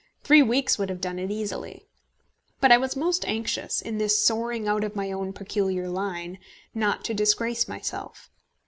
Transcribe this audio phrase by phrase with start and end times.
[0.23, 1.85] Three weeks would have done it easily.
[2.59, 6.39] But I was most anxious, in this soaring out of my own peculiar line,
[6.73, 8.31] not to disgrace myself.